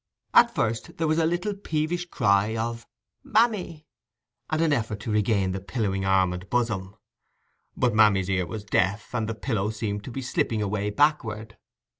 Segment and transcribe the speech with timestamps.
[0.33, 2.87] At first there was a little peevish cry of
[3.23, 3.85] "mammy",
[4.49, 6.95] and an effort to regain the pillowing arm and bosom;
[7.77, 11.55] but mammy's ear was deaf, and the pillow seemed to be slipping away backward.